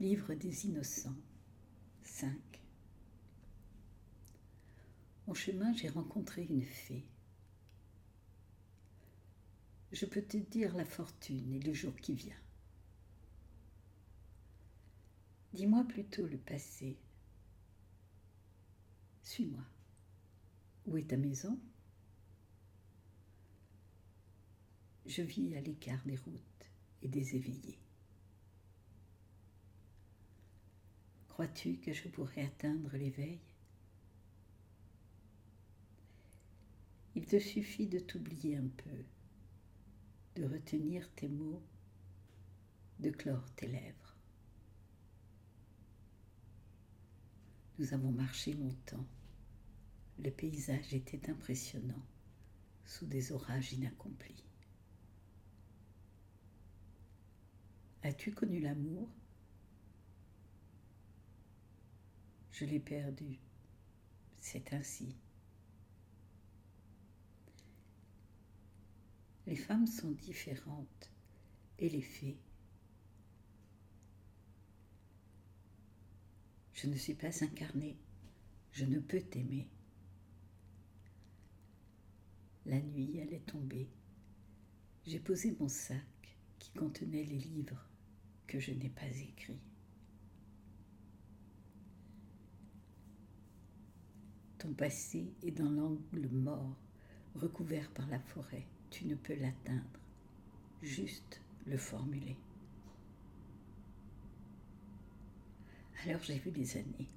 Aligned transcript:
Livre 0.00 0.32
des 0.34 0.66
innocents 0.66 1.16
5 2.04 2.30
En 5.26 5.34
chemin, 5.34 5.74
j'ai 5.74 5.88
rencontré 5.88 6.44
une 6.44 6.62
fée. 6.62 7.04
Je 9.90 10.06
peux 10.06 10.22
te 10.22 10.36
dire 10.36 10.76
la 10.76 10.84
fortune 10.84 11.52
et 11.52 11.58
le 11.58 11.72
jour 11.74 11.96
qui 11.96 12.14
vient. 12.14 12.40
Dis-moi 15.52 15.82
plutôt 15.82 16.28
le 16.28 16.38
passé. 16.38 16.96
Suis-moi. 19.24 19.64
Où 20.86 20.96
est 20.96 21.10
ta 21.10 21.16
maison? 21.16 21.58
Je 25.06 25.22
vis 25.22 25.56
à 25.56 25.60
l'écart 25.60 26.04
des 26.04 26.16
routes 26.16 26.70
et 27.02 27.08
des 27.08 27.34
éveillés. 27.34 27.80
Crois-tu 31.38 31.76
que 31.76 31.92
je 31.92 32.08
pourrais 32.08 32.46
atteindre 32.46 32.96
l'éveil? 32.96 33.38
Il 37.14 37.26
te 37.26 37.38
suffit 37.38 37.86
de 37.86 38.00
t'oublier 38.00 38.56
un 38.56 38.66
peu, 38.66 39.04
de 40.34 40.46
retenir 40.46 41.08
tes 41.14 41.28
mots, 41.28 41.62
de 42.98 43.10
clore 43.10 43.48
tes 43.54 43.68
lèvres. 43.68 44.16
Nous 47.78 47.94
avons 47.94 48.10
marché 48.10 48.54
longtemps. 48.54 49.06
Le 50.18 50.32
paysage 50.32 50.92
était 50.92 51.30
impressionnant, 51.30 52.04
sous 52.84 53.06
des 53.06 53.30
orages 53.30 53.74
inaccomplis. 53.74 54.42
As-tu 58.02 58.32
connu 58.32 58.58
l'amour? 58.58 59.08
Je 62.58 62.64
l'ai 62.64 62.80
perdu. 62.80 63.38
C'est 64.40 64.72
ainsi. 64.72 65.14
Les 69.46 69.54
femmes 69.54 69.86
sont 69.86 70.10
différentes 70.10 71.12
et 71.78 71.88
les 71.88 72.02
fées. 72.02 72.36
Je 76.74 76.88
ne 76.88 76.96
suis 76.96 77.14
pas 77.14 77.44
incarnée. 77.44 77.96
Je 78.72 78.86
ne 78.86 78.98
peux 78.98 79.20
t'aimer. 79.20 79.68
La 82.66 82.80
nuit 82.80 83.20
allait 83.20 83.38
tomber. 83.46 83.88
J'ai 85.06 85.20
posé 85.20 85.56
mon 85.60 85.68
sac 85.68 86.36
qui 86.58 86.72
contenait 86.72 87.24
les 87.24 87.38
livres 87.38 87.88
que 88.48 88.58
je 88.58 88.72
n'ai 88.72 88.90
pas 88.90 89.06
écrits. 89.06 89.60
Passé 94.74 95.32
est 95.42 95.50
dans 95.50 95.70
l'angle 95.70 96.28
mort, 96.28 96.76
recouvert 97.34 97.90
par 97.92 98.06
la 98.08 98.20
forêt. 98.20 98.66
Tu 98.90 99.06
ne 99.06 99.14
peux 99.14 99.34
l'atteindre, 99.34 100.00
juste 100.82 101.40
le 101.66 101.76
formuler. 101.76 102.36
Alors 106.04 106.22
j'ai 106.22 106.38
vu 106.38 106.50
les 106.50 106.76
années, 106.76 107.08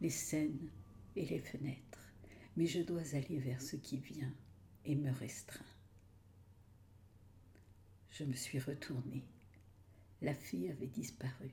les 0.00 0.10
scènes 0.10 0.68
et 1.16 1.24
les 1.24 1.40
fenêtres, 1.40 2.12
mais 2.56 2.66
je 2.66 2.80
dois 2.80 3.14
aller 3.14 3.38
vers 3.38 3.62
ce 3.62 3.76
qui 3.76 3.96
vient 3.96 4.32
et 4.84 4.94
me 4.94 5.10
restreint. 5.10 5.64
Je 8.10 8.24
me 8.24 8.34
suis 8.34 8.58
retournée. 8.58 9.24
La 10.20 10.34
fille 10.34 10.68
avait 10.68 10.88
disparu. 10.88 11.50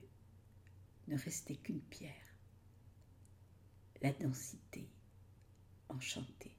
Ne 1.08 1.16
restait 1.16 1.56
qu'une 1.56 1.80
pierre. 1.80 2.12
La 4.02 4.12
densité 4.12 4.88
enchanté. 5.88 6.50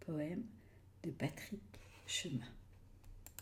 Poème 0.00 0.44
de 1.04 1.10
Patrick 1.10 1.62
Chemin. 2.06 2.46